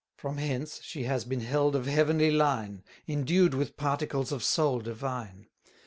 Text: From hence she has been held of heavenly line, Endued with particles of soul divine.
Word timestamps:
From 0.17 0.39
hence 0.39 0.81
she 0.81 1.03
has 1.03 1.25
been 1.25 1.41
held 1.41 1.75
of 1.75 1.85
heavenly 1.85 2.31
line, 2.31 2.83
Endued 3.07 3.53
with 3.53 3.77
particles 3.77 4.31
of 4.31 4.43
soul 4.43 4.79
divine. 4.79 5.45